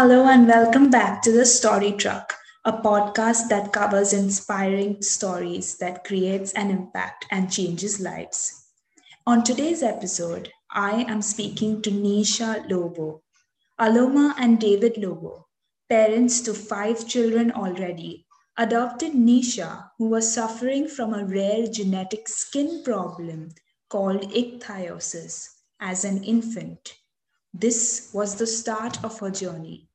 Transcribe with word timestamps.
Hello, 0.00 0.28
and 0.28 0.46
welcome 0.46 0.90
back 0.90 1.22
to 1.22 1.32
the 1.32 1.44
Story 1.44 1.90
Truck, 1.90 2.32
a 2.64 2.70
podcast 2.70 3.48
that 3.48 3.72
covers 3.72 4.12
inspiring 4.12 5.02
stories 5.02 5.76
that 5.78 6.04
creates 6.04 6.52
an 6.52 6.70
impact 6.70 7.26
and 7.32 7.50
changes 7.50 7.98
lives. 7.98 8.68
On 9.26 9.42
today's 9.42 9.82
episode, 9.82 10.52
I 10.70 11.04
am 11.08 11.20
speaking 11.20 11.82
to 11.82 11.90
Nisha 11.90 12.70
Lobo, 12.70 13.24
Aloma 13.80 14.34
and 14.38 14.60
David 14.60 14.98
Lobo, 14.98 15.48
parents 15.88 16.42
to 16.42 16.54
five 16.54 17.08
children 17.08 17.50
already, 17.50 18.24
adopted 18.56 19.14
Nisha, 19.14 19.90
who 19.98 20.06
was 20.10 20.32
suffering 20.32 20.86
from 20.86 21.12
a 21.12 21.24
rare 21.24 21.66
genetic 21.66 22.28
skin 22.28 22.84
problem 22.84 23.48
called 23.88 24.30
ichthyosis, 24.30 25.48
as 25.80 26.04
an 26.04 26.22
infant. 26.22 26.94
This 27.52 28.10
was 28.12 28.36
the 28.36 28.46
start 28.46 29.02
of 29.02 29.18
her 29.18 29.30
journey, 29.30 29.87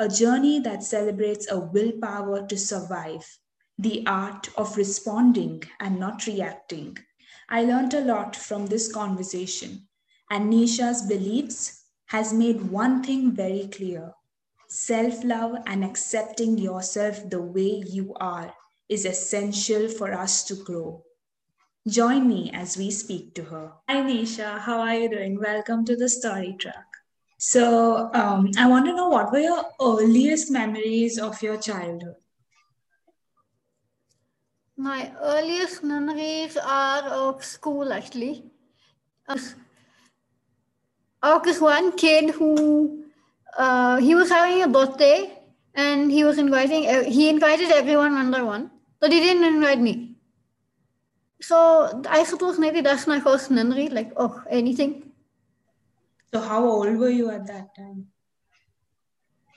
a 0.00 0.08
journey 0.08 0.58
that 0.58 0.82
celebrates 0.82 1.52
a 1.52 1.58
willpower 1.60 2.46
to 2.46 2.56
survive, 2.56 3.38
the 3.78 4.02
art 4.06 4.48
of 4.56 4.78
responding 4.78 5.62
and 5.78 6.00
not 6.00 6.26
reacting. 6.26 6.96
I 7.50 7.64
learned 7.64 7.92
a 7.92 8.00
lot 8.00 8.34
from 8.34 8.66
this 8.66 8.90
conversation, 8.90 9.86
and 10.30 10.50
Nisha's 10.50 11.02
beliefs 11.02 11.84
has 12.06 12.32
made 12.32 12.70
one 12.70 13.02
thing 13.02 13.32
very 13.32 13.68
clear. 13.70 14.14
Self 14.68 15.22
love 15.22 15.56
and 15.66 15.84
accepting 15.84 16.56
yourself 16.56 17.28
the 17.28 17.42
way 17.42 17.84
you 17.86 18.14
are 18.14 18.54
is 18.88 19.04
essential 19.04 19.86
for 19.86 20.14
us 20.14 20.44
to 20.44 20.54
grow. 20.54 21.04
Join 21.86 22.26
me 22.26 22.50
as 22.54 22.78
we 22.78 22.90
speak 22.90 23.34
to 23.34 23.44
her. 23.44 23.72
Hi, 23.86 23.96
Nisha. 23.96 24.60
How 24.60 24.80
are 24.80 24.94
you 24.94 25.10
doing? 25.10 25.38
Welcome 25.38 25.84
to 25.84 25.94
the 25.94 26.08
Story 26.08 26.56
Truck. 26.58 26.89
So, 27.40 28.10
um, 28.12 28.50
I 28.58 28.68
want 28.68 28.84
to 28.84 28.94
know 28.94 29.08
what 29.08 29.32
were 29.32 29.38
your 29.38 29.64
earliest 29.80 30.50
memories 30.50 31.18
of 31.18 31.40
your 31.42 31.56
childhood? 31.56 32.16
My 34.76 35.10
earliest 35.22 35.82
memories 35.82 36.58
are 36.58 37.02
of 37.04 37.42
school 37.42 37.94
actually. 37.94 38.44
I 41.22 41.38
was 41.38 41.60
one 41.60 41.92
kid 41.92 42.30
who 42.30 43.04
uh, 43.56 43.96
he 43.96 44.14
was 44.14 44.28
having 44.28 44.62
a 44.62 44.68
birthday 44.68 45.38
and 45.74 46.12
he 46.12 46.24
was 46.24 46.36
inviting 46.38 46.82
he 47.10 47.30
invited 47.30 47.70
everyone 47.70 48.14
under 48.14 48.44
one, 48.44 48.70
but 49.00 49.12
he 49.12 49.20
didn't 49.20 49.44
invite 49.44 49.80
me. 49.80 50.16
So 51.40 52.02
I 52.06 52.24
suppose 52.24 52.58
maybe 52.58 52.82
that's 52.82 53.06
my 53.06 53.18
first 53.20 53.50
memory, 53.50 53.88
like 53.88 54.12
oh 54.16 54.42
anything. 54.50 55.09
So, 56.32 56.40
how 56.40 56.64
old 56.66 56.96
were 56.96 57.10
you 57.10 57.30
at 57.30 57.46
that 57.48 57.74
time? 57.74 58.12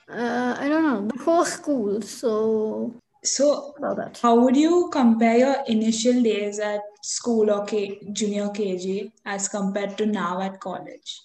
Uh, 0.08 0.56
I 0.58 0.68
don't 0.68 0.82
know 0.82 1.02
before 1.02 1.44
school. 1.46 2.00
So 2.02 2.94
So, 3.24 3.74
about 3.78 3.96
that. 3.96 4.18
how 4.22 4.38
would 4.40 4.56
you 4.56 4.88
compare 4.92 5.36
your 5.38 5.56
initial 5.66 6.22
days 6.22 6.58
at 6.60 6.80
school 7.02 7.50
or 7.50 7.64
K- 7.66 8.00
junior 8.12 8.50
KG 8.50 9.12
as 9.24 9.48
compared 9.48 9.98
to 9.98 10.06
now 10.06 10.40
at 10.40 10.60
college? 10.60 11.22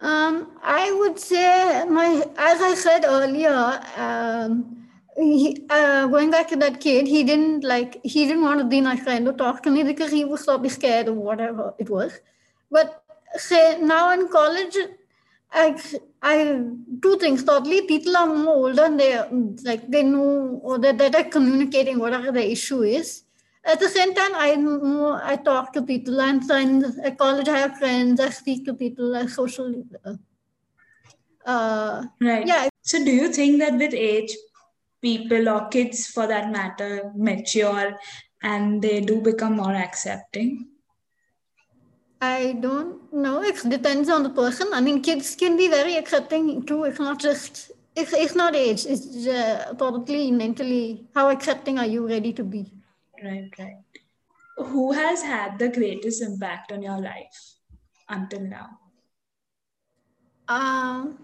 Um, 0.00 0.58
I 0.62 0.92
would 0.92 1.18
say 1.18 1.84
my, 1.88 2.24
as 2.36 2.60
I 2.60 2.74
said 2.74 3.04
earlier, 3.06 3.80
um, 3.96 4.86
he, 5.16 5.66
uh, 5.70 6.06
going 6.08 6.30
back 6.30 6.48
to 6.48 6.56
that 6.56 6.80
kid, 6.80 7.06
he 7.06 7.22
didn't 7.24 7.64
like, 7.64 8.00
he 8.04 8.26
didn't 8.26 8.42
want 8.42 8.58
to 8.60 8.66
be 8.66 8.80
my 8.80 8.96
friend 8.96 9.26
or 9.28 9.32
talk 9.32 9.62
to 9.62 9.70
me 9.70 9.82
because 9.82 10.10
he 10.10 10.24
was 10.24 10.44
probably 10.44 10.68
scared 10.68 11.08
or 11.08 11.14
whatever 11.14 11.74
it 11.78 11.88
was. 11.88 12.20
But 12.70 13.03
say 13.36 13.78
now 13.80 14.12
in 14.12 14.28
college, 14.28 14.76
I, 15.52 15.80
I 16.22 16.36
two 17.02 17.16
things. 17.18 17.44
Totally, 17.44 17.82
people 17.86 18.16
are 18.16 18.26
more 18.26 18.54
older 18.54 18.84
and 18.84 18.98
they 18.98 19.16
like 19.64 19.88
they 19.90 20.02
know 20.02 20.60
or 20.62 20.78
they're 20.78 20.92
better 20.94 21.24
communicating 21.24 21.98
whatever 21.98 22.32
the 22.32 22.50
issue 22.50 22.82
is. 22.82 23.22
At 23.64 23.80
the 23.80 23.88
same 23.88 24.14
time, 24.14 24.32
I 24.34 24.50
I 25.22 25.36
talk 25.36 25.72
to 25.74 25.82
people. 25.82 26.20
I'm 26.20 26.40
friends 26.42 26.98
at 26.98 27.18
college. 27.18 27.48
I 27.48 27.58
have 27.58 27.78
friends. 27.78 28.20
I 28.20 28.30
speak 28.30 28.64
to 28.66 28.74
people. 28.74 29.16
I 29.16 29.26
social. 29.26 29.84
Uh, 31.44 32.04
Right. 32.20 32.46
yeah, 32.46 32.68
So, 32.82 33.04
do 33.04 33.10
you 33.10 33.32
think 33.32 33.58
that 33.60 33.74
with 33.74 33.92
age, 33.94 34.34
people 35.02 35.48
or 35.48 35.68
kids 35.68 36.06
for 36.06 36.26
that 36.26 36.50
matter 36.50 37.12
mature 37.14 37.98
and 38.42 38.80
they 38.80 39.00
do 39.00 39.20
become 39.20 39.56
more 39.56 39.74
accepting? 39.74 40.73
I 42.20 42.52
don't 42.60 43.12
know. 43.12 43.42
It 43.42 43.68
depends 43.68 44.08
on 44.08 44.22
the 44.22 44.30
person. 44.30 44.68
I 44.72 44.80
mean, 44.80 45.02
kids 45.02 45.34
can 45.34 45.56
be 45.56 45.68
very 45.68 45.96
accepting 45.96 46.64
too. 46.64 46.84
It's 46.84 46.98
not 46.98 47.20
just. 47.20 47.70
It's, 47.96 48.12
it's 48.12 48.34
not 48.34 48.56
age. 48.56 48.86
It's 48.86 49.26
uh, 49.26 49.74
probably 49.78 50.30
mentally. 50.30 51.06
How 51.14 51.30
accepting 51.30 51.78
are 51.78 51.86
you 51.86 52.08
ready 52.08 52.32
to 52.32 52.42
be? 52.42 52.72
Right, 53.22 53.50
right. 53.58 53.76
Who 54.56 54.92
has 54.92 55.22
had 55.22 55.58
the 55.58 55.68
greatest 55.68 56.22
impact 56.22 56.72
on 56.72 56.82
your 56.82 57.00
life 57.00 57.54
until 58.08 58.40
now? 58.40 58.78
Um, 60.48 61.23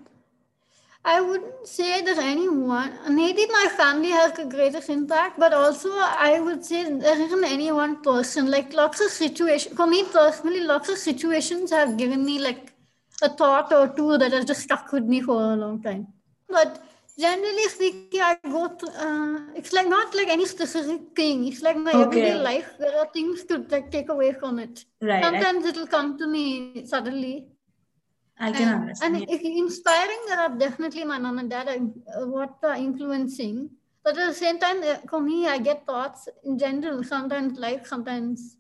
I 1.05 1.21
wouldn't 1.21 1.67
say 1.67 2.03
that 2.03 2.19
anyone, 2.19 2.93
maybe 3.15 3.47
my 3.47 3.69
family 3.77 4.11
has 4.11 4.33
the 4.33 4.45
greatest 4.45 4.89
impact, 4.91 5.39
but 5.39 5.53
also 5.55 5.89
I 5.93 6.41
would 6.41 6.65
say 6.65 6.85
there 6.85 7.21
isn't 7.21 7.45
any 7.45 7.73
one 7.73 8.03
person. 8.03 8.51
Like 8.51 8.73
lots 8.75 9.01
of 9.01 9.11
situations, 9.11 9.75
for 9.77 9.87
me 9.87 10.05
personally, 10.05 10.61
lots 10.61 10.89
of 10.91 10.99
situations 10.99 11.71
have 11.71 11.97
given 11.97 12.25
me 12.25 12.39
like 12.39 12.73
a 13.23 13.31
thought 13.31 13.73
or 13.73 13.89
two 13.89 14.19
that 14.19 14.33
has 14.33 14.45
just 14.45 14.63
stuck 14.63 14.93
with 14.93 15.05
me 15.05 15.21
for 15.23 15.41
a 15.53 15.57
long 15.57 15.83
time. 15.83 16.09
But 16.49 16.83
generally 17.19 17.69
speaking, 17.69 18.21
I 18.21 18.37
go 18.43 18.69
to, 18.69 18.87
uh, 18.87 19.39
it's 19.57 19.73
like 19.73 19.89
not 19.89 20.15
like 20.15 20.29
any 20.29 20.47
specific 20.47 21.01
thing. 21.17 21.47
It's 21.49 21.63
like 21.63 21.77
my 21.77 21.95
everyday 21.95 22.35
life. 22.35 22.75
There 22.79 22.99
are 22.99 23.07
things 23.13 23.45
to 23.45 23.65
like 23.71 23.91
take 23.91 24.09
away 24.11 24.33
from 24.33 24.59
it. 24.59 24.85
Right. 25.01 25.25
I, 25.25 25.25
Sometimes 25.25 25.65
it'll 25.65 25.87
come 25.87 26.19
to 26.19 26.27
me 26.27 26.85
suddenly. 26.87 27.49
I 28.41 28.53
can 28.53 28.69
And, 28.69 28.83
understand. 28.83 29.17
and 29.17 29.31
if 29.31 29.43
inspiring, 29.43 30.19
there 30.27 30.41
are 30.41 30.49
definitely 30.59 31.05
my 31.05 31.19
mom 31.19 31.39
and 31.39 31.51
dad 31.51 31.69
are 31.69 32.23
uh, 32.23 32.27
what 32.27 32.57
are 32.63 32.75
influencing. 32.77 33.71
But 34.03 34.17
at 34.17 34.29
the 34.29 34.35
same 34.35 34.59
time, 34.59 34.83
uh, 34.83 34.97
for 35.09 35.21
me, 35.21 35.47
I 35.47 35.59
get 35.59 35.85
thoughts 35.87 36.29
in 36.45 36.59
general, 36.59 37.05
sometimes 37.05 37.59
life, 37.59 37.87
sometimes. 37.87 38.57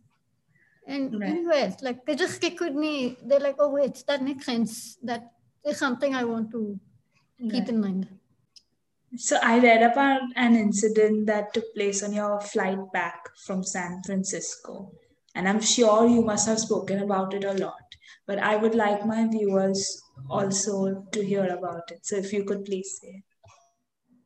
And 0.87 1.15
Right. 1.15 1.31
anyways, 1.31 1.83
like 1.83 2.05
they 2.05 2.15
just 2.15 2.35
stick 2.35 2.61
with 2.61 2.75
me. 2.75 3.17
They're 3.25 3.41
like, 3.41 3.57
oh, 3.59 3.71
wait, 3.71 4.05
that 4.07 4.23
makes 4.23 4.47
sense. 4.47 4.97
That 5.03 5.33
is 5.65 5.79
something 5.79 6.15
I 6.15 6.25
want 6.25 6.51
to 6.53 6.79
keep 7.39 7.53
Right. 7.53 7.69
in 7.69 7.81
mind. 7.81 8.09
So 9.17 9.39
I 9.43 9.59
read 9.59 9.83
about 9.83 10.23
an 10.37 10.55
incident 10.57 11.27
that 11.27 11.53
took 11.55 11.75
place 11.75 12.03
on 12.03 12.13
your 12.13 12.41
flight 12.41 12.79
back 12.93 13.29
from 13.45 13.63
San 13.65 14.03
Francisco. 14.05 14.93
And 15.35 15.49
I'm 15.49 15.61
sure 15.61 16.07
you 16.07 16.23
must 16.23 16.47
have 16.49 16.59
spoken 16.61 17.01
about 17.01 17.35
it 17.35 17.45
a 17.45 17.53
lot. 17.55 17.83
But 18.31 18.39
I 18.39 18.55
would 18.55 18.77
like 18.77 19.05
my 19.05 19.27
viewers 19.27 20.03
also 20.31 21.05
to 21.11 21.25
hear 21.25 21.47
about 21.47 21.91
it. 21.91 22.07
So 22.07 22.15
if 22.15 22.33
you 22.33 22.45
could 22.45 22.65
please 22.65 23.01
say. 23.01 23.25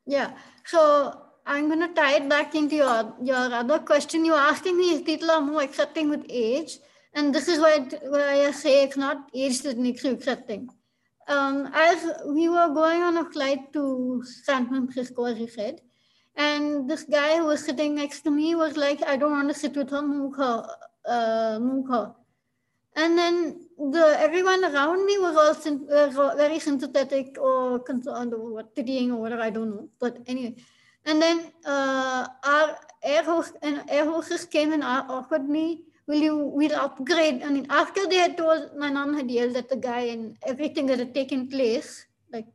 Yeah. 0.04 0.37
So 0.66 1.22
I'm 1.47 1.70
gonna 1.70 1.88
tie 1.94 2.16
it 2.16 2.28
back 2.28 2.54
into 2.54 2.76
your 2.76 3.14
your 3.22 3.54
other 3.60 3.78
question. 3.78 4.26
You're 4.26 4.47
asking 4.53 4.76
me 4.76 4.91
if 4.97 5.06
people 5.06 5.31
are 5.31 5.41
more 5.41 5.62
accepting 5.62 6.10
with 6.10 6.26
age, 6.28 6.78
and 7.14 7.34
this 7.34 7.48
is 7.48 7.59
why 7.59 7.78
why 8.14 8.44
I 8.44 8.50
say 8.50 8.82
it's 8.82 8.98
not 8.98 9.31
age 9.32 9.62
that 9.62 9.78
makes 9.78 10.04
you 10.04 10.12
accepting. 10.12 10.69
Um, 11.26 11.70
as 11.72 12.06
we 12.26 12.50
were 12.50 12.69
going 12.75 13.03
on 13.03 13.16
a 13.16 13.25
flight 13.31 13.72
to 13.72 14.22
San 14.44 14.69
Francisco, 14.69 15.25
as 15.25 15.38
you 15.38 15.48
said, 15.48 15.81
and 16.37 16.91
this 16.91 17.04
guy 17.04 17.38
who 17.38 17.47
was 17.47 17.64
sitting 17.64 17.94
next 17.94 18.20
to 18.22 18.31
me 18.31 18.54
was 18.54 18.76
like, 18.76 19.03
"I 19.03 19.16
don't 19.16 19.38
want 19.38 19.48
to 19.48 19.60
sit 19.66 19.76
with 19.82 19.88
her, 19.97 20.03
move 20.03 20.37
her, 20.37 20.56
uh, 21.06 21.59
move 21.59 21.88
her." 21.88 22.14
And 22.97 23.19
then 23.19 23.63
the 23.79 24.17
everyone 24.19 24.65
around 24.65 25.05
me 25.05 25.19
was 25.19 25.37
all 25.37 25.55
uh, 25.55 26.35
very 26.37 26.59
sympathetic 26.59 27.37
or 27.41 27.81
concerned 27.81 28.32
or 28.32 28.53
what, 28.53 28.75
pitying 28.75 29.12
or 29.12 29.21
whatever, 29.21 29.43
I 29.43 29.50
don't 29.50 29.71
know. 29.71 29.88
But 29.99 30.19
anyway, 30.26 30.56
and 31.05 31.21
then 31.21 31.53
uh, 31.65 32.26
our 32.44 32.79
air 33.03 33.23
host 33.23 33.56
air 33.62 34.05
hostess 34.05 34.44
came 34.44 34.73
and 34.73 34.85
offered 34.85 35.49
me, 35.49 35.85
"Will 36.06 36.23
you? 36.23 36.37
We'll 36.37 36.75
upgrade." 36.75 37.43
I 37.43 37.50
mean, 37.50 37.67
after 37.69 38.06
they 38.06 38.17
had 38.17 38.37
told 38.37 38.76
my 38.76 38.91
mom 38.91 39.15
had 39.15 39.31
yelled 39.31 39.56
at 39.56 39.69
the 39.69 39.77
guy 39.77 40.00
and 40.15 40.37
everything 40.47 40.87
that 40.87 40.99
had 40.99 41.15
taken 41.15 41.49
place, 41.49 42.06
like 42.32 42.47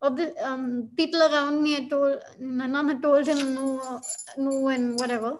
of 0.00 0.16
the 0.16 0.34
um, 0.46 0.90
people 0.96 1.22
around 1.22 1.62
me 1.62 1.74
had 1.74 1.90
told 1.90 2.22
my 2.40 2.66
mom 2.66 2.88
had 2.88 3.02
told 3.02 3.26
him 3.26 3.54
no, 3.54 4.00
no, 4.36 4.68
and 4.68 4.98
whatever. 4.98 5.38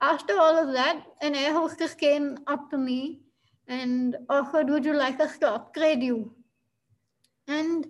After 0.00 0.38
all 0.38 0.56
of 0.56 0.72
that, 0.74 1.04
an 1.22 1.34
air 1.34 1.52
hostess 1.52 1.92
came 1.92 2.38
up 2.46 2.70
to 2.70 2.78
me 2.78 3.20
and 3.68 4.16
offered, 4.28 4.68
Would 4.70 4.84
you 4.84 4.94
like 4.94 5.20
us 5.20 5.38
to 5.38 5.52
upgrade 5.54 6.02
you? 6.02 6.34
And 7.46 7.86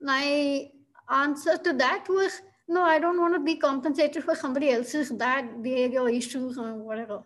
my 0.00 0.68
answer 1.10 1.56
to 1.58 1.72
that 1.74 2.06
was, 2.08 2.40
No, 2.68 2.82
I 2.82 2.98
don't 2.98 3.20
want 3.20 3.34
to 3.34 3.40
be 3.40 3.56
compensated 3.56 4.24
for 4.24 4.34
somebody 4.34 4.70
else's 4.70 5.10
bad 5.10 5.62
behavior 5.62 6.08
issues 6.08 6.58
or 6.58 6.74
whatever. 6.74 7.22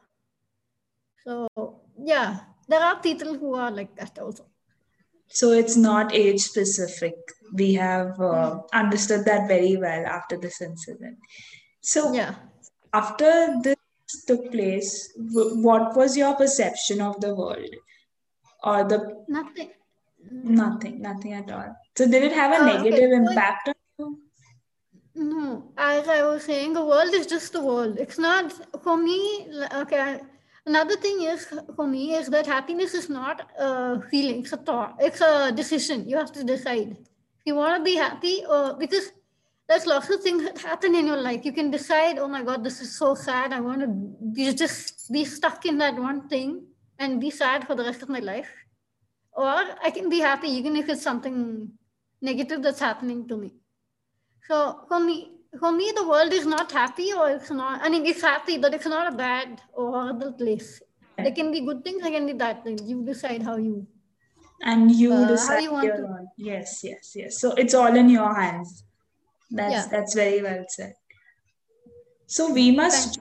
So, 1.24 1.48
yeah, 2.02 2.40
there 2.68 2.80
are 2.80 3.00
people 3.00 3.34
who 3.34 3.54
are 3.54 3.70
like 3.70 3.96
that 3.96 4.18
also. 4.18 4.46
So 5.28 5.50
it's 5.50 5.76
not 5.76 6.14
age 6.14 6.40
specific. 6.40 7.14
We 7.52 7.74
have 7.74 8.20
uh, 8.20 8.60
understood 8.72 9.24
that 9.24 9.48
very 9.48 9.76
well 9.76 10.06
after 10.06 10.36
this 10.36 10.60
incident. 10.62 11.18
So 11.80 12.12
Yeah. 12.12 12.36
after 12.92 13.56
this 13.60 13.76
took 14.26 14.52
place, 14.52 15.12
w- 15.16 15.62
what 15.62 15.96
was 15.96 16.16
your 16.16 16.34
perception 16.36 17.00
of 17.00 17.20
the 17.20 17.34
world? 17.34 17.74
Or 18.66 18.82
the 18.92 18.98
Nothing. 19.28 19.70
nothing, 20.60 21.00
nothing 21.00 21.32
at 21.40 21.50
all. 21.56 21.68
So 21.96 22.06
did 22.12 22.22
it 22.28 22.32
have 22.32 22.52
a 22.52 22.60
Uh, 22.62 22.66
negative 22.72 23.10
so- 23.12 23.18
impact 23.22 23.68
on 23.68 23.74
you? 23.98 24.06
No, 25.14 25.72
as 25.78 26.08
I 26.08 26.22
was 26.28 26.42
saying, 26.44 26.72
the 26.78 26.84
world 26.84 27.14
is 27.18 27.26
just 27.34 27.52
the 27.52 27.62
world. 27.68 27.98
It's 27.98 28.18
not 28.18 28.52
for 28.86 28.96
me. 28.96 29.18
Okay, 29.82 30.20
another 30.66 30.96
thing 31.04 31.22
is 31.34 31.46
for 31.76 31.86
me 31.86 32.02
is 32.18 32.26
that 32.34 32.46
happiness 32.54 32.92
is 33.00 33.08
not 33.18 33.40
a 33.68 34.00
feeling; 34.10 34.40
it's 34.42 34.52
a 34.52 34.58
thought. 34.70 34.96
It's 35.10 35.22
a 35.28 35.52
decision. 35.62 36.06
You 36.10 36.16
have 36.22 36.32
to 36.32 36.44
decide 36.44 36.90
if 36.98 37.44
you 37.50 37.54
want 37.54 37.78
to 37.78 37.84
be 37.90 37.96
happy, 37.96 38.36
or 38.56 38.74
because 38.84 39.06
there's 39.68 39.86
lots 39.94 40.10
of 40.10 40.20
things 40.26 40.42
that 40.48 40.58
happen 40.70 40.94
in 40.94 41.06
your 41.06 41.22
life. 41.28 41.44
You 41.50 41.52
can 41.60 41.70
decide, 41.70 42.18
oh 42.18 42.28
my 42.36 42.42
god, 42.42 42.62
this 42.62 42.80
is 42.88 42.92
so 42.98 43.14
sad. 43.14 43.52
I 43.52 43.60
want 43.68 43.80
to 43.86 43.90
be 44.36 44.52
just 44.64 45.10
be 45.18 45.24
stuck 45.24 45.64
in 45.72 45.78
that 45.84 45.96
one 46.10 46.28
thing 46.34 46.50
and 46.98 47.20
be 47.20 47.30
sad 47.30 47.66
for 47.66 47.74
the 47.74 47.84
rest 47.84 48.02
of 48.02 48.08
my 48.08 48.20
life, 48.20 48.50
or 49.32 49.46
I 49.82 49.90
can 49.90 50.08
be 50.08 50.20
happy 50.20 50.48
even 50.48 50.76
if 50.76 50.88
it's 50.88 51.02
something 51.02 51.72
negative 52.20 52.62
that's 52.62 52.80
happening 52.80 53.28
to 53.28 53.36
me. 53.36 53.54
So 54.48 54.84
for 54.88 55.00
me, 55.00 55.32
for 55.58 55.72
me, 55.72 55.92
the 55.94 56.06
world 56.08 56.32
is 56.32 56.46
not 56.46 56.72
happy, 56.72 57.12
or 57.12 57.30
it's 57.30 57.50
not. 57.50 57.80
I 57.82 57.88
mean, 57.88 58.06
it's 58.06 58.22
happy, 58.22 58.58
but 58.58 58.74
it's 58.74 58.86
not 58.86 59.12
a 59.12 59.16
bad 59.16 59.60
or 59.74 59.90
horrible 59.92 60.32
place. 60.32 60.80
There 61.18 61.32
can 61.32 61.50
be 61.50 61.60
good 61.60 61.82
things, 61.84 62.02
there 62.02 62.10
can 62.12 62.26
be 62.26 62.32
bad 62.34 62.62
things. 62.64 62.82
You 62.88 63.04
decide 63.04 63.42
how 63.42 63.56
you. 63.56 63.86
And 64.62 64.90
you 64.90 65.12
Uh, 65.12 65.26
decide 65.26 65.62
you 65.62 65.72
want 65.72 65.86
your 65.86 65.96
to-. 65.96 66.26
Yes, 66.36 66.82
yes, 66.84 67.12
yes. 67.14 67.38
So 67.40 67.52
it's 67.52 67.74
all 67.74 67.94
in 67.94 68.08
your 68.08 68.34
hands. 68.34 68.84
That's 69.50 69.70
Yeah. 69.70 69.88
that's 69.90 70.14
very 70.14 70.42
well 70.42 70.64
said. 70.68 70.94
So 72.26 72.52
we 72.52 72.70
must 72.70 73.18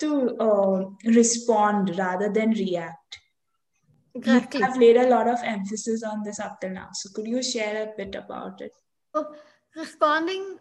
to 0.00 0.36
uh, 0.38 0.84
respond 1.04 1.96
rather 1.98 2.30
than 2.30 2.50
react. 2.50 3.18
Exactly. 4.14 4.60
You 4.60 4.66
have 4.66 4.78
laid 4.78 4.96
a 4.96 5.08
lot 5.08 5.28
of 5.28 5.38
emphasis 5.42 6.02
on 6.02 6.22
this 6.22 6.38
up 6.38 6.60
till 6.60 6.70
now. 6.70 6.88
So 6.92 7.10
could 7.12 7.26
you 7.26 7.42
share 7.42 7.82
a 7.82 7.96
bit 7.96 8.14
about 8.14 8.60
it? 8.60 8.72
Responding 9.76 10.58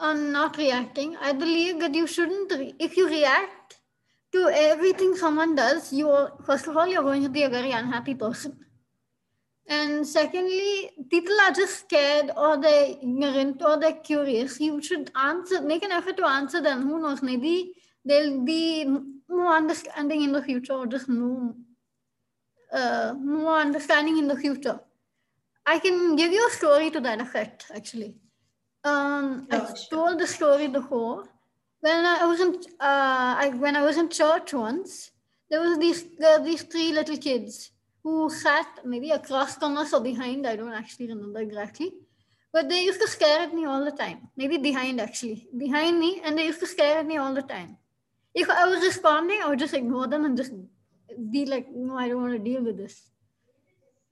and 0.00 0.32
not 0.32 0.56
reacting, 0.56 1.16
I 1.16 1.32
believe 1.32 1.80
that 1.80 1.94
you 1.94 2.06
shouldn't. 2.06 2.50
Re- 2.50 2.74
if 2.78 2.96
you 2.96 3.08
react 3.08 3.78
to 4.32 4.48
everything 4.52 5.14
someone 5.14 5.54
does, 5.54 5.92
you 5.92 6.10
are, 6.10 6.32
first 6.44 6.66
of 6.66 6.76
all 6.76 6.86
you're 6.86 7.02
going 7.02 7.22
to 7.22 7.28
be 7.28 7.42
a 7.42 7.48
very 7.48 7.70
unhappy 7.70 8.14
person. 8.14 8.58
And 9.66 10.06
secondly, 10.06 10.90
people 11.10 11.34
are 11.42 11.52
just 11.52 11.80
scared 11.80 12.30
or 12.36 12.60
they're 12.60 12.96
ignorant 13.00 13.62
or 13.62 13.78
they're 13.78 13.92
curious. 13.92 14.60
You 14.60 14.82
should 14.82 15.10
answer, 15.14 15.62
make 15.62 15.82
an 15.82 15.92
effort 15.92 16.16
to 16.18 16.26
answer 16.26 16.60
them. 16.60 16.82
Who 16.82 17.00
knows? 17.00 17.22
Maybe 17.22 17.72
they'll 18.04 18.40
be 18.40 18.84
more 19.28 19.54
understanding 19.54 20.22
in 20.22 20.32
the 20.32 20.42
future 20.42 20.74
or 20.74 20.86
just 20.86 21.08
more, 21.08 21.54
uh, 22.72 23.14
more 23.18 23.56
understanding 23.58 24.18
in 24.18 24.28
the 24.28 24.36
future. 24.36 24.80
I 25.66 25.78
can 25.78 26.16
give 26.16 26.32
you 26.32 26.46
a 26.46 26.50
story 26.50 26.90
to 26.90 27.00
that 27.00 27.20
effect, 27.20 27.66
actually. 27.74 28.16
Um, 28.84 29.46
Sure, 29.50 29.60
I've 29.60 29.78
sure. 29.78 29.86
told 29.90 30.20
the 30.20 30.26
story 30.26 30.68
before. 30.68 31.24
When 31.80 32.04
I 32.06 32.24
was 32.26 32.40
in, 32.40 32.54
uh, 32.80 33.34
I, 33.44 33.50
when 33.56 33.76
I 33.76 33.82
was 33.82 33.98
in 33.98 34.08
church 34.08 34.54
once, 34.54 35.10
there 35.50 35.60
was 35.60 35.78
these 35.78 36.04
there 36.18 36.38
were 36.38 36.44
these 36.44 36.62
three 36.62 36.92
little 36.92 37.16
kids 37.18 37.70
who 38.02 38.30
sat 38.30 38.66
maybe 38.84 39.10
across 39.10 39.56
from 39.56 39.76
us 39.76 39.92
or 39.92 40.00
behind. 40.00 40.46
I 40.46 40.56
don't 40.56 40.72
actually 40.72 41.08
remember 41.08 41.40
exactly, 41.40 41.92
but 42.52 42.68
they 42.68 42.84
used 42.84 43.00
to 43.00 43.08
stare 43.08 43.40
at 43.40 43.54
me 43.54 43.64
all 43.66 43.84
the 43.84 43.92
time. 43.92 44.28
Maybe 44.36 44.56
behind 44.58 45.00
actually, 45.00 45.48
behind 45.56 45.98
me, 46.00 46.20
and 46.24 46.38
they 46.38 46.46
used 46.46 46.60
to 46.60 46.66
stare 46.66 46.98
at 46.98 47.06
me 47.06 47.18
all 47.18 47.34
the 47.34 47.42
time. 47.42 47.76
If 48.34 48.50
I 48.50 48.66
was 48.66 48.82
responding, 48.82 49.40
I 49.42 49.48
would 49.48 49.58
just 49.58 49.74
ignore 49.74 50.06
them 50.06 50.24
and 50.24 50.36
just 50.36 50.52
be 51.30 51.46
like, 51.46 51.68
"No, 51.72 51.96
I 51.96 52.08
don't 52.08 52.22
want 52.22 52.32
to 52.32 52.38
deal 52.38 52.62
with 52.62 52.76
this." 52.76 53.10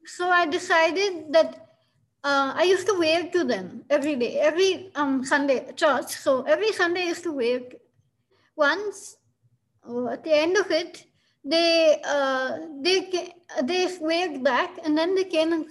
So 0.04 0.30
I 0.30 0.46
decided 0.46 1.32
that 1.32 1.72
uh, 2.24 2.52
I 2.54 2.62
used 2.64 2.86
to 2.86 2.98
wave 2.98 3.32
to 3.32 3.44
them 3.44 3.84
every 3.90 4.14
day, 4.16 4.38
every 4.38 4.90
um, 4.94 5.24
Sunday 5.24 5.72
church. 5.74 6.12
So 6.12 6.42
every 6.42 6.72
Sunday 6.72 7.02
I 7.02 7.08
used 7.14 7.24
to 7.24 7.32
wave. 7.32 7.74
Once 8.54 9.16
uh, 9.88 10.08
at 10.08 10.22
the 10.22 10.32
end 10.32 10.56
of 10.56 10.70
it, 10.70 11.04
they 11.44 12.00
uh, 12.04 12.58
they 12.80 13.32
they 13.62 13.98
waved 14.00 14.44
back, 14.44 14.78
and 14.84 14.96
then 14.96 15.14
they 15.14 15.24
came 15.24 15.52
and 15.52 15.66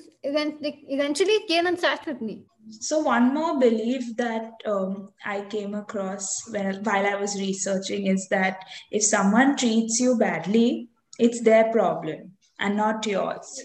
they 0.61 0.83
eventually 0.89 1.39
came 1.47 1.67
and 1.67 1.79
sat 1.79 2.05
with 2.05 2.21
me. 2.21 2.45
So 2.69 2.99
one 2.99 3.33
more 3.33 3.59
belief 3.59 4.15
that 4.17 4.51
um, 4.65 5.09
I 5.25 5.41
came 5.41 5.73
across 5.73 6.49
when, 6.51 6.83
while 6.83 7.05
I 7.05 7.15
was 7.15 7.39
researching 7.39 8.07
is 8.07 8.27
that 8.29 8.63
if 8.91 9.03
someone 9.03 9.57
treats 9.57 9.99
you 9.99 10.17
badly, 10.17 10.89
it's 11.19 11.41
their 11.41 11.71
problem 11.71 12.33
and 12.59 12.77
not 12.77 13.05
yours. 13.05 13.61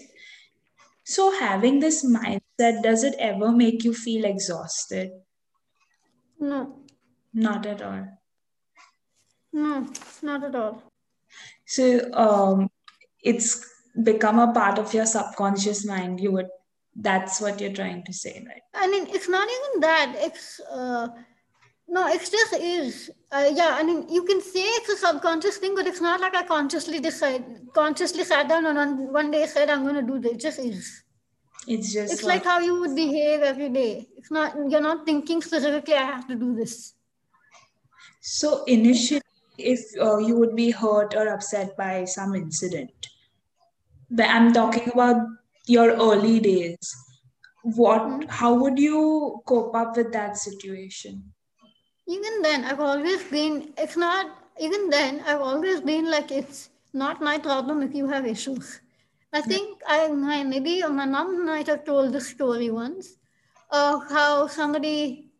So 1.05 1.31
having 1.39 1.79
this 1.79 2.05
mindset, 2.05 2.83
does 2.83 3.03
it 3.03 3.15
ever 3.19 3.51
make 3.51 3.83
you 3.83 3.93
feel 3.93 4.25
exhausted? 4.25 5.11
No, 6.39 6.79
Not 7.33 7.65
at 7.65 7.81
all. 7.81 8.07
no, 9.53 9.87
not 10.21 10.43
at 10.43 10.55
all. 10.55 10.83
So 11.65 12.11
um, 12.13 12.69
it's 13.21 13.65
become 14.03 14.39
a 14.39 14.53
part 14.53 14.79
of 14.79 14.93
your 14.93 15.05
subconscious 15.05 15.85
mind. 15.85 16.19
You 16.19 16.31
would. 16.33 16.47
That's 16.99 17.39
what 17.39 17.61
you're 17.61 17.73
trying 17.73 18.03
to 18.05 18.13
say, 18.13 18.43
right? 18.47 18.61
I 18.73 18.87
mean, 18.87 19.05
it's 19.07 19.29
not 19.29 19.47
even 19.47 19.81
that. 19.81 20.15
It's 20.17 20.59
uh, 20.71 21.07
no, 21.87 22.07
it's 22.07 22.29
just 22.29 22.53
is. 22.53 23.11
Uh, 23.31 23.49
yeah, 23.53 23.75
I 23.79 23.83
mean, 23.83 24.09
you 24.09 24.23
can 24.23 24.41
say 24.41 24.61
it's 24.63 24.89
a 24.89 24.97
subconscious 24.97 25.57
thing, 25.57 25.75
but 25.75 25.85
it's 25.85 26.01
not 26.01 26.19
like 26.19 26.35
I 26.35 26.43
consciously 26.43 26.99
decide, 26.99 27.45
consciously 27.73 28.23
sat 28.23 28.49
down 28.49 28.65
and 28.65 28.77
one, 28.77 29.13
one 29.13 29.31
day 29.31 29.45
said 29.45 29.69
I'm 29.69 29.83
going 29.83 29.95
to 29.95 30.01
do 30.01 30.19
this. 30.19 30.31
It 30.33 30.39
just 30.39 30.59
is. 30.59 31.03
It's 31.67 31.93
just 31.93 32.13
It's 32.13 32.23
what- 32.23 32.29
like 32.29 32.45
how 32.45 32.59
you 32.59 32.79
would 32.79 32.95
behave 32.95 33.41
every 33.41 33.69
day. 33.69 34.07
It's 34.17 34.31
not 34.31 34.55
you're 34.69 34.81
not 34.81 35.05
thinking 35.05 35.41
specifically. 35.41 35.93
I 35.93 36.03
have 36.03 36.27
to 36.29 36.35
do 36.35 36.55
this. 36.55 36.93
So 38.21 38.63
initially, 38.65 39.21
if 39.57 39.79
uh, 40.01 40.17
you 40.17 40.37
would 40.37 40.55
be 40.55 40.71
hurt 40.71 41.13
or 41.15 41.27
upset 41.29 41.77
by 41.77 42.05
some 42.05 42.35
incident, 42.35 42.91
but 44.09 44.27
I'm 44.29 44.51
talking 44.51 44.89
about 44.91 45.17
your 45.69 45.91
early 45.91 46.39
days. 46.39 46.95
What? 47.63 48.01
Mhm. 48.01 48.29
How 48.29 48.53
would 48.53 48.79
you 48.79 49.41
cope 49.45 49.75
up 49.75 49.97
with 49.97 50.11
that 50.13 50.37
situation? 50.37 51.33
Even 52.07 52.41
then, 52.41 52.63
I've 52.63 52.79
always 52.79 53.23
been. 53.23 53.73
It's 53.77 53.97
not. 53.97 54.25
Even 54.59 54.89
then, 54.89 55.19
I've 55.27 55.41
always 55.41 55.81
been 55.81 56.09
like 56.09 56.31
it's 56.31 56.69
not 56.93 57.21
my 57.21 57.37
problem 57.37 57.83
if 57.83 57.93
you 57.93 58.07
have 58.07 58.25
issues. 58.25 58.81
I 59.33 59.41
think 59.41 59.81
I 59.85 60.07
my, 60.07 60.43
maybe 60.43 60.81
my 60.81 61.05
mom 61.05 61.45
might 61.45 61.67
have 61.67 61.83
told 61.83 62.13
the 62.13 62.21
story 62.21 62.71
once 62.71 63.17
of 63.71 64.09
how 64.09 64.47
somebody. 64.47 65.31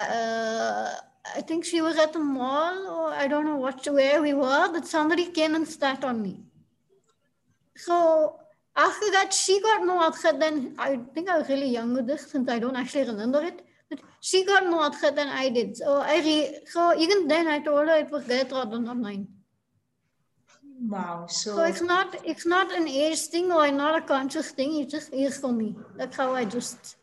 Uh, 0.00 0.94
I 1.36 1.40
think 1.42 1.64
she 1.64 1.80
was 1.80 1.96
at 1.98 2.12
the 2.12 2.18
mall, 2.18 2.86
or 2.88 3.12
I 3.12 3.26
don't 3.28 3.44
know 3.44 3.56
what 3.56 3.86
where 3.86 4.22
we 4.22 4.34
were, 4.34 4.72
but 4.72 4.86
somebody 4.86 5.26
came 5.26 5.54
and 5.54 5.66
sat 5.66 6.04
on 6.04 6.22
me. 6.22 6.44
So 7.76 8.38
after 8.76 9.10
that, 9.12 9.32
she 9.32 9.60
got 9.60 9.84
more 9.86 10.04
upset 10.04 10.40
than 10.40 10.74
I 10.78 10.96
think 11.14 11.28
I 11.28 11.38
was 11.38 11.48
really 11.48 11.68
young 11.68 11.94
with 11.94 12.06
this 12.06 12.30
since 12.30 12.48
I 12.48 12.58
don't 12.58 12.76
actually 12.76 13.08
remember 13.08 13.42
it. 13.42 13.62
But 13.90 14.00
she 14.20 14.44
got 14.44 14.66
more 14.66 14.86
upset 14.86 15.16
than 15.16 15.28
I 15.28 15.48
did. 15.50 15.76
So 15.76 15.98
I 15.98 16.18
re- 16.18 16.58
so 16.66 16.96
even 16.98 17.28
then 17.28 17.46
I 17.48 17.58
told 17.58 17.88
her 17.88 17.96
it 17.96 18.10
was 18.10 18.24
their 18.24 18.44
problem, 18.44 18.84
not 18.84 18.98
mine. 18.98 19.28
Wow. 20.88 21.26
So 21.28 21.56
So 21.56 21.64
it's 21.64 21.82
not 21.82 22.16
it's 22.24 22.46
not 22.46 22.72
an 22.72 22.88
age 22.88 23.20
thing 23.26 23.52
or 23.52 23.70
not 23.70 24.02
a 24.02 24.06
conscious 24.06 24.50
thing. 24.50 24.80
It 24.80 24.90
just 24.90 25.12
is 25.12 25.36
for 25.38 25.52
me. 25.52 25.76
That's 25.96 26.16
how 26.16 26.32
I 26.34 26.44
just 26.44 26.96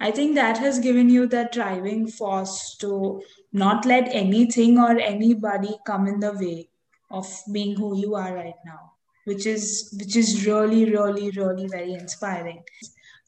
I 0.00 0.10
think 0.12 0.36
that 0.36 0.58
has 0.58 0.78
given 0.78 1.08
you 1.08 1.26
that 1.28 1.52
driving 1.52 2.06
force 2.06 2.76
to 2.80 3.20
not 3.52 3.84
let 3.84 4.08
anything 4.12 4.78
or 4.78 4.98
anybody 4.98 5.76
come 5.84 6.06
in 6.06 6.20
the 6.20 6.32
way 6.32 6.70
of 7.10 7.26
being 7.52 7.76
who 7.76 7.96
you 7.96 8.14
are 8.14 8.32
right 8.34 8.60
now, 8.64 8.92
which 9.28 9.46
is 9.46 9.94
which 9.98 10.16
is 10.16 10.46
really, 10.46 10.84
really, 10.90 11.30
really 11.30 11.68
very 11.68 11.92
inspiring. 11.92 12.62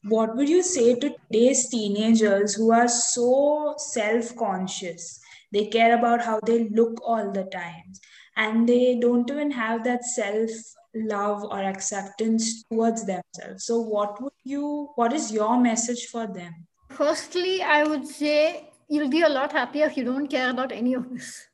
What 0.04 0.34
would 0.36 0.48
you 0.48 0.62
say 0.62 0.94
to 0.94 1.10
today's 1.10 1.68
teenagers 1.68 2.54
who 2.54 2.72
are 2.72 2.88
so 2.88 3.74
self-conscious? 3.76 5.20
They 5.52 5.66
care 5.66 5.96
about 5.98 6.24
how 6.24 6.40
they 6.46 6.68
look 6.70 7.00
all 7.04 7.30
the 7.30 7.44
time, 7.44 7.92
and 8.36 8.68
they 8.68 8.98
don't 8.98 9.30
even 9.30 9.50
have 9.50 9.84
that 9.84 10.04
self-love 10.04 11.44
or 11.44 11.62
acceptance 11.62 12.64
towards 12.64 13.04
themselves. 13.04 13.64
So, 13.64 13.80
what 13.80 14.20
would 14.22 14.40
you? 14.42 14.88
What 14.96 15.12
is 15.12 15.30
your 15.30 15.60
message 15.60 16.06
for 16.06 16.26
them? 16.26 16.66
firstly 16.90 17.62
I 17.62 17.84
would 17.84 18.06
say 18.06 18.70
you'll 18.88 19.08
be 19.08 19.22
a 19.22 19.28
lot 19.28 19.52
happier 19.52 19.86
if 19.86 19.96
you 19.96 20.04
don't 20.04 20.26
care 20.26 20.50
about 20.50 20.72
any 20.72 20.94
of 20.94 21.08
this. 21.10 21.46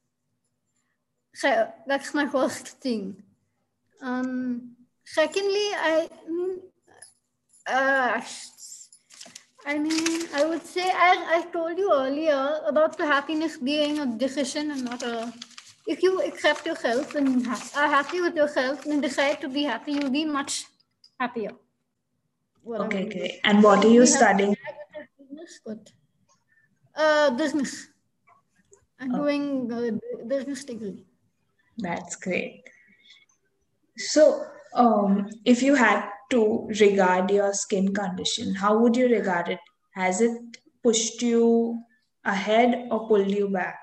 So 1.35 1.71
that's 1.87 2.15
my 2.15 2.26
first 2.26 2.69
thing. 2.81 3.23
Um, 4.00 4.76
secondly, 5.05 5.69
I 5.75 6.09
mm, 6.31 6.57
Uh, 7.67 8.23
I 9.67 9.79
mean, 9.79 10.29
I 10.33 10.45
would 10.45 10.65
say, 10.65 10.88
as 10.88 11.19
I 11.26 11.43
told 11.53 11.76
you 11.76 11.93
earlier, 11.93 12.61
about 12.67 12.97
the 12.97 13.07
happiness 13.07 13.57
being 13.57 13.99
a 13.99 14.07
decision 14.07 14.71
and 14.71 14.85
not 14.85 15.03
a. 15.03 15.33
If 15.87 16.03
you 16.03 16.23
accept 16.23 16.67
yourself 16.67 17.15
and 17.15 17.47
are 17.47 17.88
happy 17.88 18.21
with 18.21 18.37
yourself 18.37 18.87
and 18.87 19.03
decide 19.03 19.41
to 19.41 19.49
be 19.49 19.65
happy, 19.65 19.93
you'll 19.93 20.11
be 20.11 20.25
much 20.25 20.67
happier. 21.19 21.50
Okay, 22.67 23.07
okay. 23.07 23.41
And 23.45 23.62
what 23.62 23.85
are 23.85 23.88
you 23.88 24.07
studying? 24.07 24.57
Business, 25.19 25.61
good. 25.65 25.91
Uh, 26.95 27.31
business. 27.31 27.88
I'm 29.00 29.15
oh. 29.15 29.19
doing 29.19 29.71
a 29.71 30.25
business 30.25 30.65
degree. 30.65 31.05
That's 31.79 32.17
great. 32.17 32.65
So, 33.97 34.45
um, 34.75 35.29
if 35.45 35.62
you 35.62 35.75
had 35.75 36.09
to 36.31 36.69
regard 36.81 37.31
your 37.31 37.53
skin 37.53 37.95
condition, 37.95 38.55
how 38.55 38.79
would 38.79 38.97
you 38.97 39.09
regard 39.09 39.49
it? 39.49 39.61
Has 39.95 40.21
it 40.21 40.33
pushed 40.83 41.23
you 41.23 41.81
ahead 42.25 42.88
or 42.91 43.09
pulled 43.09 43.31
you 43.31 43.49
back? 43.49 43.79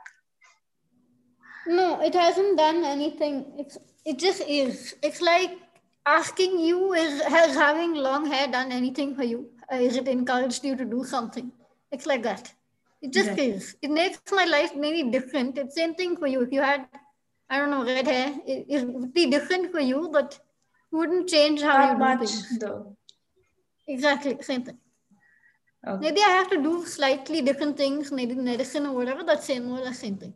No, 1.65 2.01
it 2.01 2.13
hasn't 2.13 2.57
done 2.57 2.83
anything. 2.83 3.53
It's 3.57 3.77
it 4.05 4.19
just 4.19 4.41
is. 4.41 4.95
It's 5.01 5.21
like 5.21 5.57
asking 6.05 6.59
you 6.59 6.93
is 6.93 7.21
has 7.23 7.55
having 7.55 7.95
long 7.95 8.25
hair 8.25 8.47
done 8.47 8.71
anything 8.71 9.15
for 9.15 9.23
you? 9.23 9.49
Is 9.71 9.95
it 9.95 10.07
encouraged 10.07 10.63
you 10.63 10.75
to 10.75 10.85
do 10.85 11.03
something? 11.03 11.51
It's 11.91 12.05
like 12.05 12.23
that. 12.23 12.53
It 13.01 13.11
just 13.11 13.37
yeah. 13.37 13.43
is. 13.43 13.75
It 13.81 13.91
makes 13.91 14.19
my 14.31 14.45
life 14.45 14.75
maybe 14.75 15.09
different. 15.09 15.57
It's 15.57 15.75
same 15.75 15.95
thing 15.95 16.17
for 16.17 16.27
you. 16.27 16.41
If 16.41 16.51
you 16.51 16.61
had, 16.61 16.87
I 17.49 17.57
don't 17.57 17.71
know, 17.71 17.85
red 17.85 18.07
hair, 18.07 18.35
it, 18.45 18.65
it 18.69 18.87
would 18.87 19.13
be 19.13 19.29
different 19.29 19.71
for 19.71 19.79
you, 19.79 20.09
but 20.11 20.39
wouldn't 20.91 21.29
change 21.29 21.61
how 21.61 21.77
Not 21.77 21.91
you 21.91 21.97
much, 21.97 22.31
do. 22.49 22.57
Though. 22.59 22.97
Exactly, 23.87 24.37
same 24.41 24.63
thing. 24.63 24.77
Okay. 25.85 25.99
Maybe 25.99 26.21
I 26.21 26.29
have 26.29 26.49
to 26.51 26.63
do 26.63 26.85
slightly 26.85 27.41
different 27.41 27.77
things, 27.77 28.11
maybe 28.11 28.35
medicine 28.35 28.85
or 28.85 28.93
whatever, 28.93 29.23
that's 29.23 29.45
same 29.45 29.69
or 29.71 29.83
the 29.83 29.93
same 29.93 30.17
thing. 30.17 30.33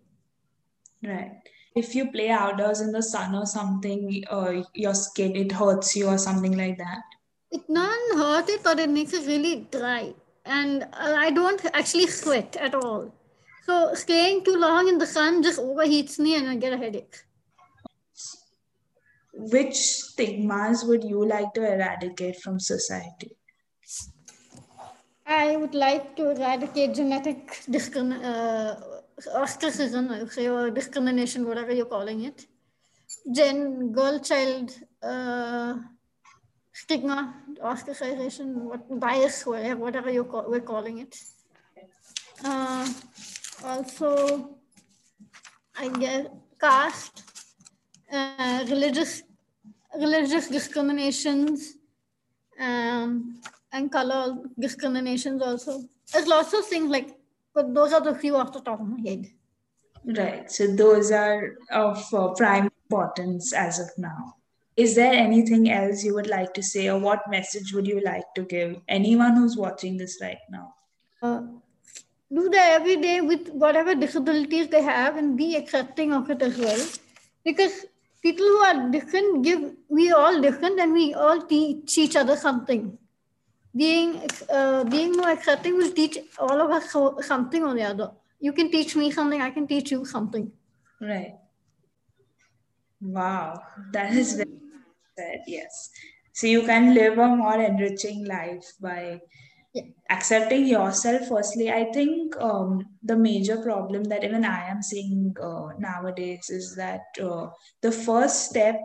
Right. 1.04 1.32
If 1.76 1.96
you 1.96 2.12
play 2.12 2.30
outdoors 2.30 2.82
in 2.82 2.92
the 2.92 3.04
sun 3.04 3.36
or 3.36 3.46
something, 3.46 4.24
uh, 4.30 4.64
your 4.74 4.96
skin, 4.96 5.36
it 5.36 5.52
hurts 5.52 5.96
you 5.96 6.08
or 6.08 6.18
something 6.18 6.58
like 6.58 6.78
that. 6.78 7.04
It 7.52 7.66
doesn't 7.68 8.18
hurt 8.18 8.50
it, 8.50 8.64
but 8.64 8.80
it 8.80 8.90
makes 8.90 9.14
it 9.14 9.26
really 9.26 9.68
dry 9.72 10.14
and 10.48 10.84
uh, 10.84 11.16
I 11.18 11.30
don't 11.32 11.64
actually 11.74 12.08
sweat 12.08 12.56
at 12.58 12.74
all. 12.74 13.14
So 13.68 13.94
staying 13.94 14.46
too 14.46 14.56
long 14.56 14.88
in 14.88 14.98
the 14.98 15.06
sun 15.06 15.44
just 15.44 15.60
overheats 15.60 16.18
me 16.18 16.34
and 16.36 16.50
I 16.50 16.56
get 16.56 16.74
a 16.74 16.78
headache. 16.78 17.24
Which 19.34 19.76
stigmas 19.78 20.84
would 20.84 21.06
you 21.06 21.26
like 21.26 21.54
to 21.54 21.62
eradicate 21.66 22.42
from 22.42 22.60
society? 22.60 23.38
I 25.26 25.56
would 25.58 25.76
like 25.76 26.16
to 26.16 26.30
eradicate 26.32 26.96
genetic 26.96 27.48
discrimin- 27.76 28.24
uh, 28.24 29.02
ostracism, 29.36 30.10
I 30.10 30.26
say, 30.26 30.48
or 30.48 30.70
discrimination, 30.72 31.46
whatever 31.48 31.74
you're 31.74 31.86
calling 31.98 32.24
it. 32.24 32.48
Gen, 33.32 33.92
girl 33.92 34.20
child 34.20 34.72
uh, 35.04 35.80
stigma, 36.74 37.44
ostracization, 37.62 38.54
what, 38.70 39.00
bias, 39.00 39.46
whatever, 39.46 39.80
whatever 39.82 40.12
you 40.12 40.24
call, 40.26 40.46
we're 40.50 40.62
calling 40.62 41.00
it. 41.00 41.18
Uh, 42.44 42.88
also, 43.64 44.58
I 45.76 45.90
guess 45.90 46.28
caste, 46.60 47.24
uh, 48.12 48.66
religious, 48.70 49.24
religious 49.96 50.48
discriminations, 50.48 51.76
um, 52.60 53.42
and 53.72 53.92
color 53.92 54.38
discriminations 54.60 55.42
also. 55.42 55.84
There's 56.12 56.28
lots 56.28 56.54
of 56.54 56.66
things 56.66 56.90
like, 56.90 57.16
but 57.54 57.74
those 57.74 57.94
are 57.94 58.02
the 58.02 58.16
few 58.16 58.36
off 58.36 58.54
the 58.54 58.62
top 58.62 58.80
of 58.80 58.88
my 58.88 59.00
head. 59.02 59.28
Right. 60.06 60.50
So 60.50 60.68
those 60.68 61.12
are 61.12 61.56
of 61.72 62.02
uh, 62.14 62.30
prime 62.30 62.70
importance 62.90 63.54
as 63.54 63.80
of 63.80 63.90
now 63.98 64.38
is 64.78 64.94
there 64.94 65.12
anything 65.12 65.72
else 65.72 66.04
you 66.04 66.14
would 66.14 66.28
like 66.28 66.54
to 66.54 66.64
say 66.64 66.88
or 66.88 67.00
what 67.00 67.30
message 67.30 67.74
would 67.74 67.88
you 67.88 68.00
like 68.02 68.26
to 68.36 68.44
give 68.44 68.80
anyone 68.88 69.36
who's 69.36 69.58
watching 69.58 69.98
this 69.98 70.20
right 70.22 70.38
now 70.50 70.74
uh, 71.24 71.42
do 72.34 72.50
that 72.50 72.74
every 72.74 72.98
day 72.98 73.22
with 73.22 73.50
whatever 73.50 73.96
disabilities 73.96 74.68
they 74.68 74.82
have 74.82 75.16
and 75.16 75.38
be 75.38 75.56
accepting 75.56 76.14
of 76.14 76.30
it 76.30 76.42
as 76.42 76.58
well. 76.58 76.86
Because 77.46 77.86
people 78.22 78.46
who 78.46 78.58
are 78.58 78.90
different 78.90 79.44
give 79.44 79.74
we 79.88 80.12
all 80.12 80.42
different 80.42 80.80
and 80.80 80.94
we 80.94 81.14
all 81.14 81.42
teach 81.42 81.98
each 81.98 82.16
other 82.16 82.36
something. 82.36 82.98
Being 83.76 84.22
uh, 84.50 84.84
being 84.84 85.14
more 85.14 85.30
accepting 85.30 85.78
will 85.78 85.92
teach 85.92 86.18
all 86.38 86.62
of 86.62 86.72
us 86.72 86.92
something 87.26 87.64
or 87.64 87.74
the 87.74 87.84
other. 87.84 88.12
You 88.40 88.54
can 88.54 88.72
teach 88.72 88.96
me 88.96 89.10
something 89.12 89.42
i 89.42 89.50
can 89.50 89.68
teach 89.68 89.92
you 89.92 90.04
something. 90.06 90.52
Right. 91.02 91.36
Wow. 93.02 93.62
That 93.94 94.14
is 94.14 94.34
very 94.34 94.60
said 95.18 95.42
yes. 95.48 95.90
So 96.34 96.48
you 96.48 96.64
can 96.64 96.94
live 96.94 97.18
a 97.18 97.28
more 97.36 97.62
enriching 97.62 98.26
life 98.26 98.74
by. 98.82 99.22
Accepting 100.10 100.66
yourself 100.66 101.28
firstly 101.28 101.70
i 101.72 101.84
think 101.92 102.36
um, 102.38 102.86
the 103.04 103.16
major 103.16 103.58
problem 103.58 104.04
that 104.04 104.24
even 104.24 104.46
i 104.46 104.68
am 104.68 104.82
seeing 104.82 105.36
uh, 105.42 105.70
nowadays 105.80 106.50
is 106.50 106.76
that 106.76 107.22
uh, 107.22 107.48
the 107.82 107.92
first 107.92 108.50
step 108.50 108.80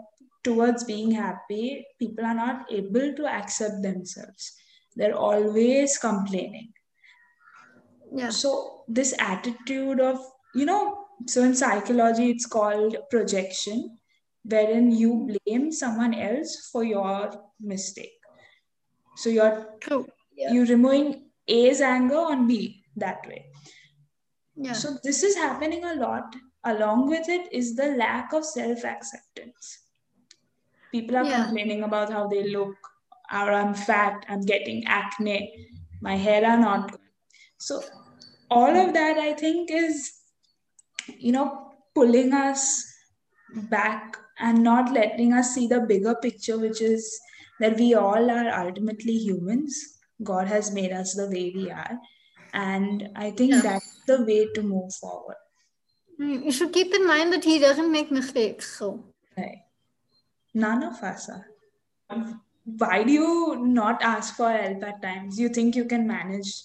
towards 0.44 0.84
being 0.84 1.10
happy 1.10 1.86
people 1.98 2.24
are 2.24 2.34
not 2.34 2.66
able 2.70 3.12
to 3.14 3.26
accept 3.26 3.82
themselves 3.82 4.52
they're 4.96 5.16
always 5.16 5.98
complaining 5.98 6.72
yeah 8.14 8.28
so 8.28 8.84
this 8.88 9.14
attitude 9.18 10.00
of 10.00 10.18
you 10.54 10.66
know 10.66 10.82
so 11.26 11.42
in 11.44 11.54
psychology 11.54 12.30
it's 12.30 12.46
called 12.46 12.96
projection 13.10 13.98
wherein 14.44 14.90
you 14.90 15.28
blame 15.46 15.70
someone 15.72 16.14
else 16.14 16.68
for 16.70 16.84
your 16.84 17.30
mistake. 17.60 18.18
So 19.16 19.30
you're 19.30 19.66
True. 19.80 20.06
Yeah. 20.42 20.52
you're 20.52 20.66
removing 20.66 21.30
A's 21.48 21.80
anger 21.80 22.16
on 22.16 22.46
B 22.46 22.84
that 22.96 23.26
way. 23.26 23.46
Yeah. 24.56 24.72
So 24.72 24.98
this 25.02 25.22
is 25.22 25.36
happening 25.36 25.84
a 25.84 25.94
lot. 25.94 26.34
Along 26.64 27.08
with 27.08 27.28
it 27.28 27.52
is 27.52 27.74
the 27.74 27.88
lack 27.96 28.32
of 28.32 28.44
self-acceptance. 28.44 29.78
People 30.92 31.16
are 31.16 31.24
yeah. 31.24 31.44
complaining 31.44 31.82
about 31.82 32.12
how 32.12 32.28
they 32.28 32.48
look, 32.48 32.76
or 33.32 33.52
I'm 33.52 33.74
fat, 33.74 34.24
I'm 34.28 34.42
getting 34.42 34.84
acne, 34.86 35.68
my 36.00 36.16
hair 36.16 36.44
are 36.44 36.58
not 36.58 36.90
good. 36.90 37.00
So 37.58 37.82
all 38.50 38.76
of 38.76 38.92
that 38.94 39.18
I 39.18 39.32
think 39.32 39.70
is, 39.70 40.12
you 41.18 41.32
know, 41.32 41.72
pulling 41.94 42.32
us 42.32 42.84
back 43.70 44.16
and 44.38 44.62
not 44.62 44.92
letting 44.92 45.32
us 45.32 45.54
see 45.54 45.66
the 45.66 45.80
bigger 45.80 46.14
picture, 46.14 46.58
which 46.58 46.80
is 46.80 47.18
that 47.60 47.76
we 47.76 47.94
all 47.94 48.30
are 48.30 48.66
ultimately 48.66 49.16
humans. 49.16 49.98
God 50.22 50.48
has 50.48 50.72
made 50.72 50.92
us 50.92 51.14
the 51.14 51.28
way 51.28 51.52
we 51.54 51.70
are. 51.70 51.98
And 52.54 53.10
I 53.16 53.30
think 53.30 53.52
yeah. 53.52 53.60
that's 53.60 54.00
the 54.06 54.24
way 54.24 54.46
to 54.54 54.62
move 54.62 54.94
forward. 54.94 55.36
Hmm, 56.18 56.42
you 56.42 56.52
should 56.52 56.72
keep 56.72 56.94
in 56.94 57.06
mind 57.06 57.32
that 57.32 57.44
He 57.44 57.58
doesn't 57.58 57.90
make 57.90 58.10
mistakes. 58.10 58.78
So, 58.78 59.04
right. 59.36 59.62
None 60.54 60.82
of 60.82 61.02
us 61.02 61.30
are. 61.30 61.46
Why 62.64 63.02
do 63.02 63.10
you 63.10 63.56
not 63.60 64.02
ask 64.02 64.36
for 64.36 64.50
help 64.50 64.84
at 64.84 65.02
times? 65.02 65.40
You 65.40 65.48
think 65.48 65.74
you 65.74 65.86
can 65.86 66.06
manage 66.06 66.62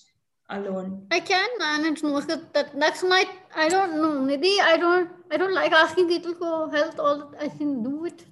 alone 0.49 1.05
i 1.11 1.19
can 1.19 1.49
manage 1.59 2.01
most 2.03 2.29
of 2.29 2.41
that 2.53 2.69
that's 2.79 3.03
my 3.03 3.25
i 3.55 3.67
don't 3.67 4.01
know 4.01 4.21
maybe 4.21 4.59
i 4.61 4.77
don't 4.77 5.09
i 5.29 5.35
don't 5.35 5.53
like 5.53 5.73
asking 5.73 6.07
people 6.07 6.33
for 6.35 6.71
help 6.71 6.97
all 6.99 7.33
i 7.39 7.49
can 7.49 7.83
do 7.83 8.05
it 8.05 8.25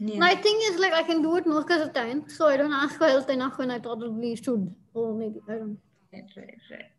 yeah. 0.00 0.18
my 0.18 0.34
thing 0.34 0.58
is 0.64 0.78
like 0.78 0.92
i 0.92 1.02
can 1.02 1.22
do 1.22 1.36
it 1.36 1.46
most 1.46 1.70
of 1.70 1.80
the 1.80 1.88
time 2.00 2.24
so 2.28 2.48
i 2.48 2.56
don't 2.56 2.72
ask 2.72 2.96
for 2.96 3.06
help 3.06 3.30
enough 3.30 3.58
when 3.58 3.70
i 3.70 3.78
probably 3.78 4.34
should 4.34 4.74
or 4.94 5.14
maybe 5.14 5.40
i 5.48 5.52
don't 5.52 5.78
right 6.12 6.36
right 6.36 6.58
right 6.70 6.90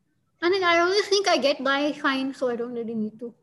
i 0.41 0.49
mean 0.49 0.63
i 0.63 0.77
always 0.79 1.07
think 1.07 1.27
i 1.27 1.37
get 1.37 1.63
by 1.63 1.91
fine 1.91 2.33
so 2.33 2.49
i 2.49 2.55
don't 2.55 2.73
really 2.73 2.95
need 2.95 3.19
to 3.19 3.33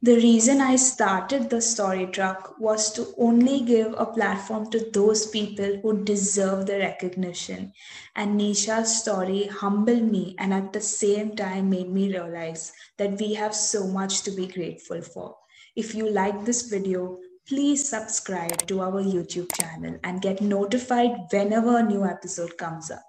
the 0.00 0.14
reason 0.14 0.60
I 0.60 0.76
started 0.76 1.50
the 1.50 1.60
story 1.60 2.06
truck 2.06 2.54
was 2.60 2.92
to 2.92 3.12
only 3.18 3.62
give 3.62 3.94
a 3.98 4.06
platform 4.06 4.70
to 4.70 4.88
those 4.92 5.26
people 5.26 5.80
who 5.82 6.04
deserve 6.04 6.66
the 6.66 6.78
recognition. 6.78 7.72
And 8.14 8.38
Nisha's 8.40 8.96
story 8.96 9.48
humbled 9.48 10.04
me 10.04 10.36
and 10.38 10.54
at 10.54 10.72
the 10.72 10.80
same 10.80 11.34
time 11.34 11.70
made 11.70 11.90
me 11.90 12.12
realize 12.12 12.72
that 12.96 13.18
we 13.18 13.34
have 13.34 13.56
so 13.56 13.88
much 13.88 14.22
to 14.22 14.30
be 14.30 14.46
grateful 14.46 15.02
for. 15.02 15.34
If 15.78 15.94
you 15.94 16.10
like 16.10 16.44
this 16.44 16.62
video, 16.62 17.18
please 17.46 17.88
subscribe 17.88 18.66
to 18.66 18.80
our 18.80 19.00
YouTube 19.00 19.52
channel 19.54 19.96
and 20.02 20.20
get 20.20 20.40
notified 20.40 21.12
whenever 21.30 21.78
a 21.78 21.84
new 21.84 22.04
episode 22.04 22.58
comes 22.58 22.90
up. 22.90 23.04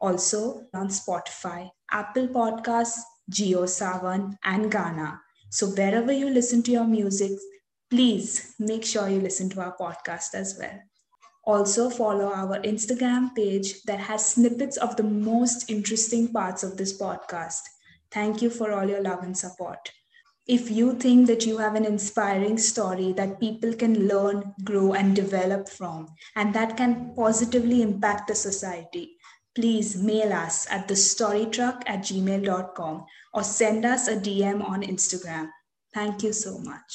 Also 0.00 0.64
on 0.72 0.88
Spotify, 0.88 1.68
Apple 1.90 2.28
Podcasts, 2.28 3.00
JioSaavn, 3.30 4.38
and 4.42 4.72
Gaana. 4.72 5.18
So, 5.50 5.66
wherever 5.66 6.12
you 6.12 6.30
listen 6.30 6.62
to 6.62 6.70
your 6.70 6.86
music, 6.86 7.32
please 7.90 8.54
make 8.58 8.86
sure 8.86 9.10
you 9.10 9.20
listen 9.20 9.50
to 9.50 9.60
our 9.60 9.76
podcast 9.76 10.32
as 10.32 10.56
well. 10.58 10.80
Also, 11.44 11.90
follow 11.90 12.32
our 12.32 12.58
Instagram 12.60 13.34
page 13.36 13.82
that 13.82 14.00
has 14.00 14.24
snippets 14.24 14.78
of 14.78 14.96
the 14.96 15.02
most 15.02 15.70
interesting 15.70 16.32
parts 16.32 16.62
of 16.62 16.78
this 16.78 16.98
podcast. 16.98 17.60
Thank 18.10 18.40
you 18.40 18.48
for 18.48 18.72
all 18.72 18.88
your 18.88 19.02
love 19.02 19.22
and 19.24 19.36
support. 19.36 19.90
If 20.46 20.70
you 20.70 20.94
think 20.94 21.26
that 21.28 21.46
you 21.46 21.56
have 21.56 21.74
an 21.74 21.86
inspiring 21.86 22.58
story 22.58 23.12
that 23.14 23.40
people 23.40 23.72
can 23.72 24.06
learn, 24.06 24.52
grow, 24.62 24.92
and 24.92 25.16
develop 25.16 25.70
from, 25.70 26.08
and 26.36 26.54
that 26.54 26.76
can 26.76 27.14
positively 27.16 27.80
impact 27.80 28.28
the 28.28 28.34
society, 28.34 29.16
please 29.54 29.96
mail 29.96 30.34
us 30.34 30.66
at 30.70 30.86
thestorytruck 30.86 31.82
at 31.86 32.00
gmail.com 32.00 33.06
or 33.32 33.42
send 33.42 33.86
us 33.86 34.06
a 34.06 34.16
DM 34.16 34.62
on 34.68 34.82
Instagram. 34.82 35.48
Thank 35.94 36.22
you 36.22 36.32
so 36.34 36.58
much. 36.58 36.92